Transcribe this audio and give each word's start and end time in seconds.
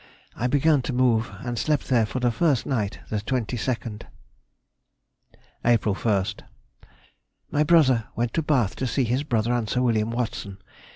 I 0.35 0.47
began 0.47 0.81
to 0.81 0.93
move, 0.93 1.29
and 1.41 1.59
slept 1.59 1.87
there 1.87 2.07
for 2.07 2.19
the 2.19 2.31
first 2.31 2.65
night, 2.65 3.01
the 3.11 3.17
22nd. 3.17 4.01
April 5.63 5.93
1st.—My 5.93 7.63
brother 7.63 8.05
went 8.15 8.33
to 8.33 8.41
Bath 8.41 8.75
to 8.77 8.87
see 8.87 9.03
his 9.03 9.21
brother 9.21 9.53
and 9.53 9.69
Sir 9.69 9.83
William 9.83 10.09
Watson. 10.09 10.57